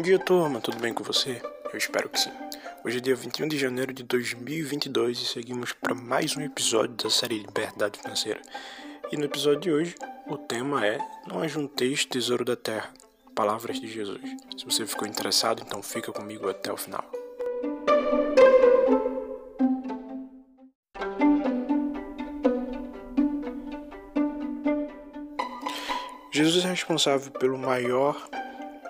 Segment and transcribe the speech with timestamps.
[0.00, 1.42] Bom dia, turma, tudo bem com você?
[1.70, 2.30] Eu espero que sim.
[2.82, 7.10] Hoje é dia 21 de janeiro de 2022 e seguimos para mais um episódio da
[7.10, 8.40] série Liberdade Financeira.
[9.12, 9.94] E no episódio de hoje,
[10.26, 10.96] o tema é
[11.26, 12.90] Não ajunteis tesouro da terra.
[13.34, 14.22] Palavras de Jesus.
[14.56, 17.04] Se você ficou interessado, então fica comigo até o final.
[26.32, 28.16] Jesus é responsável pelo maior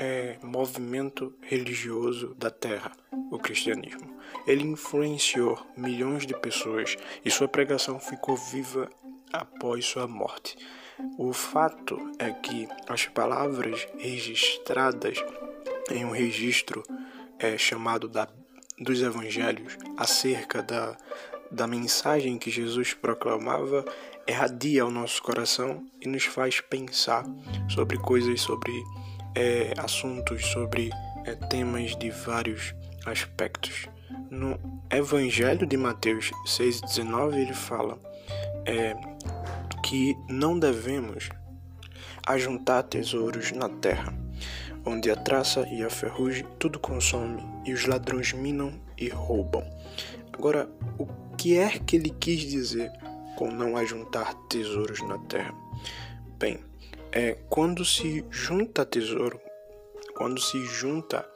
[0.00, 2.90] é, movimento religioso da Terra,
[3.30, 4.18] o cristianismo.
[4.46, 8.88] Ele influenciou milhões de pessoas e sua pregação ficou viva
[9.30, 10.56] após sua morte.
[11.18, 15.23] O fato é que as palavras registradas
[15.90, 16.82] em um registro
[17.38, 18.26] é, chamado da,
[18.78, 20.96] dos Evangelhos acerca da,
[21.51, 23.84] da mensagem que Jesus proclamava
[24.26, 27.24] irradia ao nosso coração e nos faz pensar
[27.68, 28.73] sobre coisas, sobre
[29.34, 30.91] é, assuntos, sobre
[31.24, 32.74] é, temas de vários
[33.07, 33.88] aspectos.
[34.30, 34.59] No
[34.91, 37.99] Evangelho de Mateus 6,19 ele fala
[38.65, 38.95] é,
[39.82, 41.29] que não devemos
[42.27, 44.13] ajuntar tesouros na terra,
[44.85, 49.65] onde a traça e a ferrugem tudo consome e os ladrões minam e roubam.
[50.32, 52.91] Agora, o que é que ele quis dizer
[53.37, 55.54] com não ajuntar tesouros na terra?
[56.38, 56.60] Bem,
[57.13, 59.41] é quando se junta tesouro,
[60.16, 61.29] quando se junta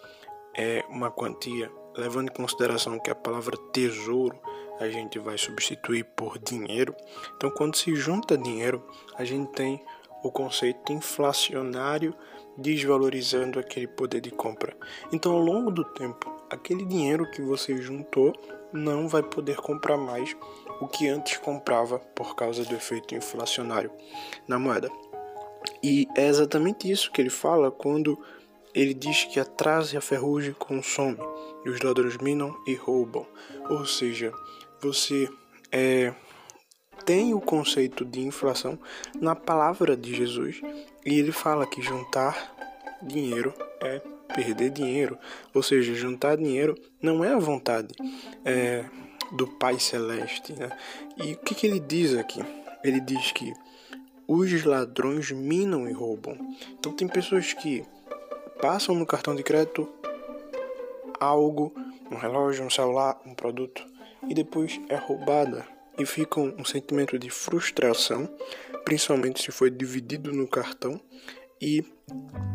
[0.56, 4.38] é uma quantia, levando em consideração que a palavra tesouro
[4.78, 6.94] a gente vai substituir por dinheiro.
[7.36, 8.86] Então, quando se junta dinheiro,
[9.16, 9.84] a gente tem
[10.22, 12.14] o conceito inflacionário
[12.56, 14.76] desvalorizando aquele poder de compra.
[15.12, 18.32] Então, ao longo do tempo, aquele dinheiro que você juntou
[18.72, 20.36] não vai poder comprar mais
[20.80, 23.90] o que antes comprava por causa do efeito inflacionário
[24.48, 24.90] na moeda.
[25.82, 28.18] E é exatamente isso que ele fala quando
[28.74, 31.18] ele diz que a traça e a ferrugem consome,
[31.64, 33.26] e os ladrões minam e roubam.
[33.70, 34.32] Ou seja,
[34.80, 35.28] você
[35.70, 36.12] é,
[37.04, 38.78] tem o conceito de inflação
[39.20, 40.60] na palavra de Jesus,
[41.06, 42.52] e ele fala que juntar
[43.02, 44.00] dinheiro é
[44.34, 45.16] perder dinheiro.
[45.54, 47.94] Ou seja, juntar dinheiro não é a vontade
[48.44, 48.84] é,
[49.32, 50.52] do Pai Celeste.
[50.52, 50.70] Né?
[51.16, 52.40] E o que, que ele diz aqui?
[52.82, 53.52] Ele diz que
[54.26, 56.36] os ladrões minam e roubam.
[56.78, 57.84] Então tem pessoas que
[58.60, 59.88] passam no cartão de crédito
[61.20, 61.72] algo,
[62.10, 63.84] um relógio, um celular, um produto
[64.28, 65.66] e depois é roubada.
[65.98, 68.28] E fica um sentimento de frustração,
[68.84, 71.00] principalmente se foi dividido no cartão.
[71.60, 71.84] E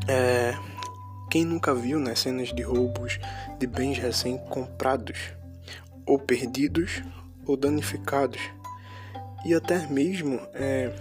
[0.07, 0.53] é,
[1.31, 3.17] quem nunca viu né, cenas de roubos
[3.57, 5.17] de bens recém-comprados
[6.05, 7.01] ou perdidos
[7.45, 8.41] ou danificados.
[9.45, 10.91] E até mesmo é,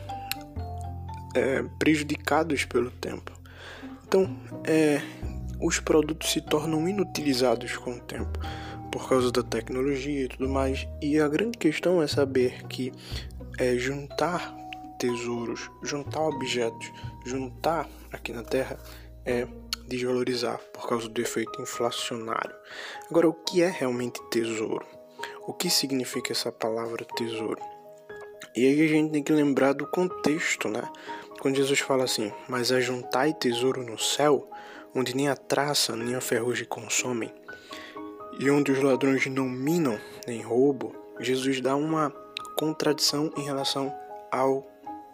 [1.34, 3.33] é, prejudicados pelo tempo.
[4.06, 4.34] Então,
[4.65, 5.00] é,
[5.61, 8.39] os produtos se tornam inutilizados com o tempo
[8.91, 10.87] por causa da tecnologia e tudo mais.
[11.03, 12.93] E a grande questão é saber que
[13.59, 14.56] é, juntar
[14.99, 16.91] tesouros, juntar objetos,
[17.25, 18.78] juntar aqui na Terra
[19.25, 19.47] é
[19.87, 22.55] desvalorizar por causa do efeito inflacionário.
[23.10, 24.87] Agora, o que é realmente tesouro?
[25.47, 27.60] O que significa essa palavra tesouro?
[28.56, 30.82] E aí a gente tem que lembrar do contexto, né?
[31.41, 34.48] Quando Jesus fala assim: Mas ajuntai tesouro no céu,
[34.94, 37.32] onde nem a traça nem a ferrugem consomem,
[38.38, 42.12] e onde os ladrões não minam nem roubam, Jesus dá uma
[42.56, 43.94] contradição em relação
[44.31, 44.66] ao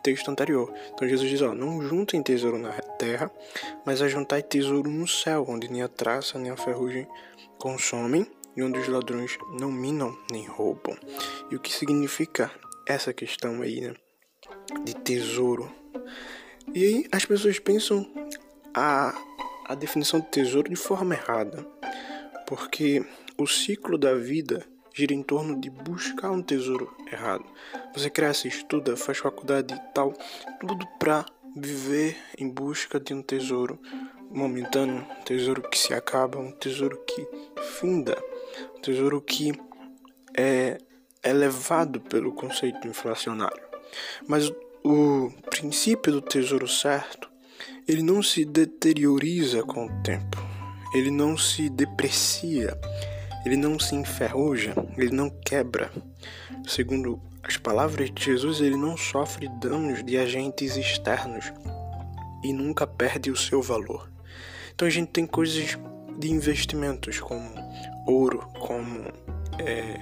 [0.02, 0.72] texto anterior.
[0.92, 3.30] Então Jesus diz: ó, Não juntem tesouro na terra,
[3.84, 7.06] mas ajuntai tesouro no céu, onde nem a traça nem a ferrugem
[7.58, 10.96] consomem, e onde os ladrões não minam nem roubam.
[11.50, 12.50] E o que significa
[12.86, 13.94] essa questão aí, né?
[14.84, 15.72] De tesouro.
[16.74, 18.06] E aí as pessoas pensam
[18.74, 19.14] a,
[19.66, 21.66] a definição de tesouro de forma errada.
[22.46, 23.04] Porque
[23.38, 27.44] o ciclo da vida gira em torno de buscar um tesouro errado.
[27.94, 30.14] Você cresce, estuda, faz faculdade e tal,
[30.60, 33.80] tudo para viver em busca de um tesouro
[34.30, 37.26] momentâneo, um tesouro que se acaba, um tesouro que
[37.80, 38.16] finda,
[38.76, 39.52] um tesouro que
[40.36, 40.78] é
[41.24, 43.62] é levado pelo conceito inflacionário.
[44.28, 44.52] Mas
[44.84, 47.30] o princípio do tesouro certo,
[47.88, 50.36] ele não se deterioriza com o tempo.
[50.94, 52.78] Ele não se deprecia,
[53.44, 55.90] ele não se enferruja, ele não quebra.
[56.66, 61.52] Segundo as palavras de Jesus, ele não sofre danos de agentes externos
[62.44, 64.10] e nunca perde o seu valor.
[64.74, 65.78] Então a gente tem coisas
[66.18, 67.50] de investimentos como
[68.06, 69.04] ouro, como
[69.58, 70.00] é,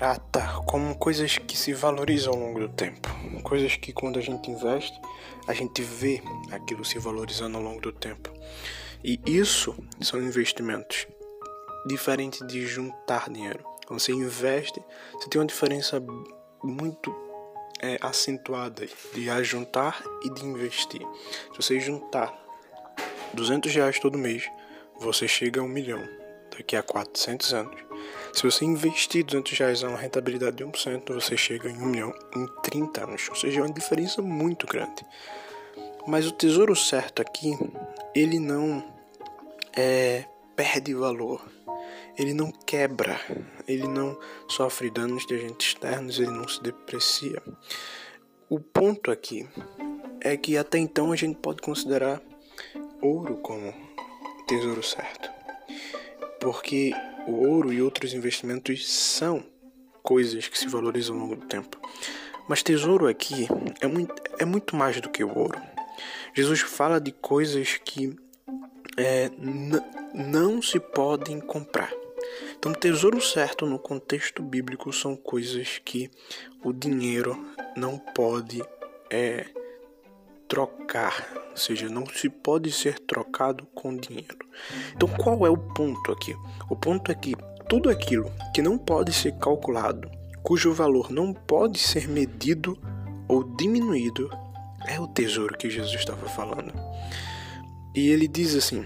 [0.00, 3.06] prata como coisas que se valorizam ao longo do tempo.
[3.42, 4.98] Coisas que quando a gente investe,
[5.46, 8.32] a gente vê aquilo se valorizando ao longo do tempo.
[9.04, 11.06] E isso são investimentos
[11.86, 13.62] diferentes de juntar dinheiro.
[13.86, 14.82] Quando você investe,
[15.12, 16.02] você tem uma diferença
[16.64, 17.14] muito
[17.82, 21.06] é, acentuada de ajuntar e de investir.
[21.52, 22.34] Se você juntar
[23.34, 24.50] 200 reais todo mês,
[24.98, 26.02] você chega a um milhão
[26.56, 27.89] daqui a 400 anos.
[28.32, 32.14] Se você investir 200 reais a uma rentabilidade de 1%, você chega em 1 milhão
[32.36, 33.28] em 30 anos.
[33.28, 35.04] Ou seja, é uma diferença muito grande.
[36.06, 37.58] Mas o tesouro certo aqui,
[38.14, 38.84] ele não
[39.76, 40.24] é,
[40.56, 41.44] perde valor.
[42.18, 43.18] Ele não quebra,
[43.66, 44.18] ele não
[44.48, 47.42] sofre danos de agentes externos, ele não se deprecia.
[48.48, 49.48] O ponto aqui
[50.20, 52.20] é que até então a gente pode considerar
[53.00, 53.72] ouro como
[54.46, 55.30] tesouro certo.
[56.40, 56.92] Porque
[57.26, 59.44] o ouro e outros investimentos são
[60.02, 61.78] coisas que se valorizam ao longo do tempo.
[62.48, 63.46] Mas tesouro aqui
[63.80, 65.60] é muito, é muito mais do que o ouro.
[66.34, 68.16] Jesus fala de coisas que
[68.96, 69.30] é,
[70.14, 71.92] não se podem comprar.
[72.58, 76.10] Então, tesouro certo no contexto bíblico são coisas que
[76.62, 77.46] o dinheiro
[77.76, 78.62] não pode
[79.08, 79.46] é,
[80.50, 84.36] trocar, ou seja, não se pode ser trocado com dinheiro.
[84.92, 86.36] Então, qual é o ponto aqui?
[86.68, 87.36] O ponto é que
[87.68, 90.10] tudo aquilo que não pode ser calculado,
[90.42, 92.76] cujo valor não pode ser medido
[93.28, 94.28] ou diminuído,
[94.88, 96.74] é o tesouro que Jesus estava falando.
[97.94, 98.84] E ele diz assim: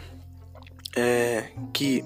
[0.94, 2.04] é, que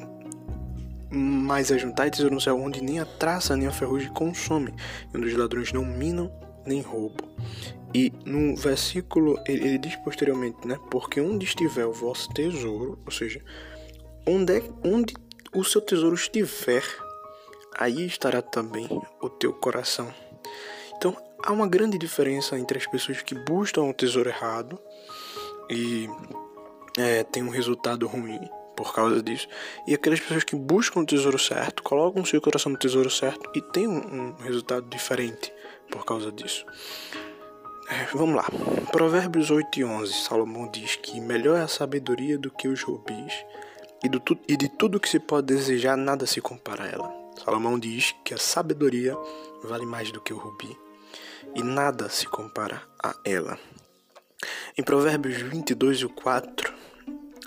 [1.11, 4.73] mais ajuntar tesouro no céu, onde nem a traça nem a ferrugem consome,
[5.13, 6.31] onde os ladrões não minam
[6.69, 7.29] nem roubam.
[7.95, 10.79] E no versículo ele, ele, diz posteriormente, né?
[10.91, 13.43] Porque onde estiver o vosso tesouro, ou seja,
[14.27, 15.15] onde, é, onde
[15.55, 16.85] o seu tesouro estiver,
[17.77, 18.87] aí estará também
[19.21, 20.13] o teu coração.
[20.97, 24.79] Então há uma grande diferença entre as pessoas que buscam o tesouro errado
[25.71, 26.09] e
[26.99, 28.39] é, tem um resultado ruim
[28.77, 29.49] por causa disso.
[29.87, 33.63] E aquelas pessoas que buscam o tesouro certo, colocam seu coração no tesouro certo e
[33.63, 35.53] tem um, um resultado diferente
[35.91, 36.65] por causa disso.
[37.89, 38.47] É, vamos lá.
[38.93, 43.33] Provérbios 8 e 11, Salomão diz que melhor é a sabedoria do que os rubis,
[44.05, 47.19] e, do, e de tudo que se pode desejar, nada se compara a ela.
[47.43, 49.17] Salomão diz que a sabedoria
[49.63, 50.77] vale mais do que o rubi,
[51.55, 53.59] e nada se compara a ela.
[54.77, 56.75] Em Provérbios 22 e 4,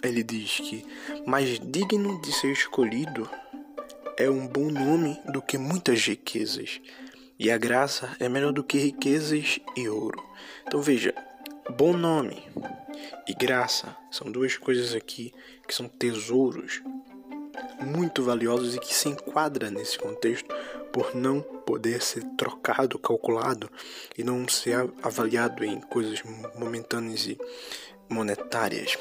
[0.04, 0.86] ele diz que
[1.26, 3.30] mais digno de ser escolhido
[4.18, 6.82] é um bom nome do que muitas riquezas,
[7.42, 10.24] e a graça é melhor do que riquezas e ouro.
[10.62, 11.12] Então veja,
[11.76, 12.48] bom nome
[13.28, 15.34] e graça são duas coisas aqui
[15.68, 16.84] que são tesouros
[17.84, 20.54] muito valiosos e que se enquadra nesse contexto
[20.94, 23.72] por não poder ser trocado, calculado
[24.16, 26.22] e não ser avaliado em coisas
[26.56, 27.40] momentâneas e
[28.08, 29.00] monetárias.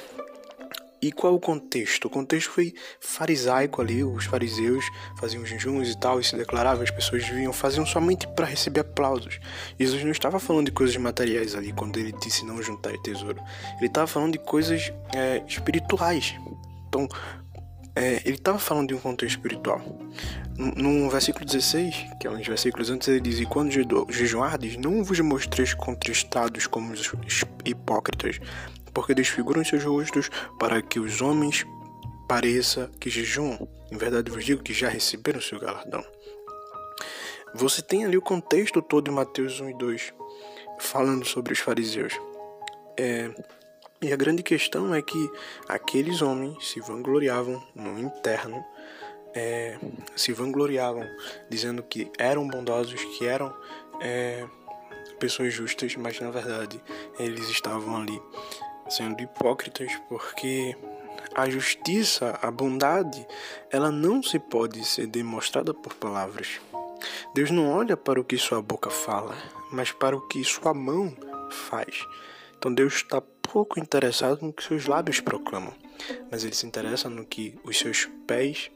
[1.02, 2.06] E qual o contexto?
[2.06, 4.84] O contexto foi farisaico ali, os fariseus
[5.18, 9.40] faziam jejuns e tal, e se declaravam, as pessoas vinham, faziam somente para receber aplausos.
[9.78, 13.40] Jesus não estava falando de coisas materiais ali, quando ele disse não juntar tesouro.
[13.78, 16.34] Ele estava falando de coisas é, espirituais.
[16.88, 17.08] Então,
[17.94, 19.80] é, ele estava falando de um contexto espiritual.
[20.56, 23.70] No, no, versículo 16, que é um dos versículos antes, ele diz: E quando
[24.10, 27.12] jejuardes, não vos mostreis contristados como os
[27.64, 28.38] hipócritas,
[28.92, 31.66] porque desfiguram seus rostos para que os homens
[32.28, 33.68] pareça que jejuam.
[33.90, 36.04] Em verdade vos digo que já receberam seu galardão.
[37.54, 40.14] Você tem ali o contexto todo de Mateus 1 e 2,
[40.78, 42.14] falando sobre os fariseus.
[42.96, 43.30] É,
[44.00, 45.30] e a grande questão é que
[45.68, 48.64] aqueles homens se vangloriavam no interno,
[49.34, 49.78] é,
[50.14, 51.04] se vangloriavam
[51.48, 53.54] dizendo que eram bondosos, que eram
[54.00, 54.46] é,
[55.18, 56.80] pessoas justas, mas na verdade
[57.18, 58.22] eles estavam ali
[58.90, 60.76] sendo hipócritas, porque
[61.34, 63.26] a justiça, a bondade,
[63.70, 66.60] ela não se pode ser demonstrada por palavras.
[67.34, 69.34] Deus não olha para o que sua boca fala,
[69.72, 71.14] mas para o que sua mão
[71.50, 72.06] faz.
[72.58, 75.72] Então Deus está pouco interessado no que seus lábios proclamam,
[76.30, 78.70] mas ele se interessa no que os seus pés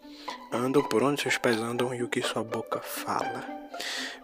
[0.52, 3.44] andam, por onde seus pés andam e o que sua boca fala.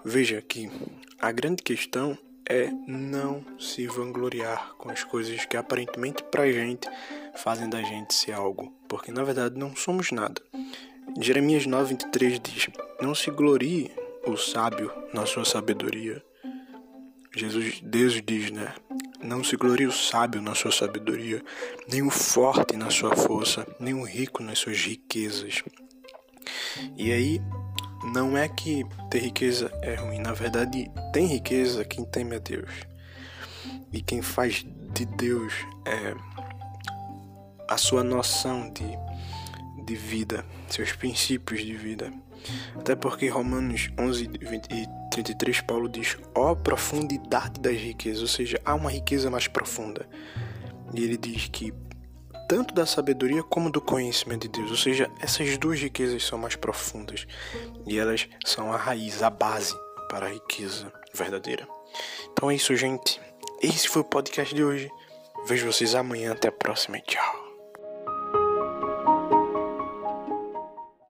[0.04, 0.70] Veja que
[1.18, 2.16] a grande questão
[2.50, 6.88] é não se vangloriar com as coisas que aparentemente pra gente
[7.36, 10.42] fazem da gente ser algo, porque na verdade não somos nada.
[11.20, 12.68] Jeremias 9:23 diz:
[13.00, 13.92] Não se glorie
[14.26, 16.22] o sábio na sua sabedoria.
[17.36, 18.74] Jesus, Deus diz, né?
[19.22, 21.44] Não se glorie o sábio na sua sabedoria,
[21.88, 25.62] nem o forte na sua força, nem o rico nas suas riquezas.
[26.96, 27.40] E aí
[28.04, 32.70] não é que ter riqueza é ruim, na verdade, tem riqueza quem teme a Deus.
[33.92, 35.52] E quem faz de Deus
[35.84, 36.14] é
[37.68, 42.12] a sua noção de, de vida, seus princípios de vida.
[42.74, 48.60] Até porque Romanos 11 e 33 Paulo diz: ó oh, profundidade das riquezas, ou seja,
[48.64, 50.08] há uma riqueza mais profunda.
[50.94, 51.72] E ele diz que
[52.50, 56.56] tanto da sabedoria como do conhecimento de Deus, ou seja, essas duas riquezas são mais
[56.56, 57.24] profundas
[57.86, 59.72] e elas são a raiz, a base
[60.08, 61.68] para a riqueza verdadeira.
[62.32, 63.20] Então é isso, gente.
[63.62, 64.90] Esse foi o podcast de hoje.
[65.46, 66.32] Vejo vocês amanhã.
[66.32, 66.98] Até a próxima.
[66.98, 67.49] Tchau.